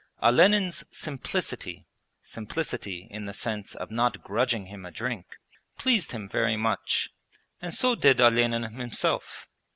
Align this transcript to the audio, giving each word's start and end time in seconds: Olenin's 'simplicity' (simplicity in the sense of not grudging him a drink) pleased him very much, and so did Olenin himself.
Olenin's 0.19 0.83
'simplicity' 0.89 1.85
(simplicity 2.23 3.07
in 3.11 3.25
the 3.25 3.35
sense 3.35 3.75
of 3.75 3.91
not 3.91 4.23
grudging 4.23 4.65
him 4.65 4.83
a 4.83 4.89
drink) 4.89 5.37
pleased 5.77 6.11
him 6.11 6.27
very 6.27 6.57
much, 6.57 7.11
and 7.61 7.71
so 7.71 7.93
did 7.93 8.19
Olenin 8.19 8.63
himself. 8.63 9.47